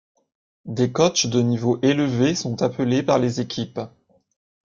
[0.65, 3.81] Des coachs de niveau élevé sont appelés par les équipes.